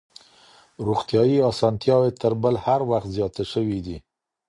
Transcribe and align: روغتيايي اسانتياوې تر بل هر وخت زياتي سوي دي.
روغتيايي 0.85 1.37
اسانتياوې 1.51 2.11
تر 2.21 2.31
بل 2.43 2.55
هر 2.65 2.79
وخت 2.91 3.09
زياتي 3.15 3.43
سوي 3.53 3.79
دي. 3.85 3.97